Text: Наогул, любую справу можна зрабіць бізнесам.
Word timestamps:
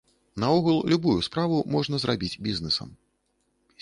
Наогул, 0.43 0.77
любую 0.93 1.13
справу 1.27 1.59
можна 1.75 2.01
зрабіць 2.05 2.39
бізнесам. 2.49 2.89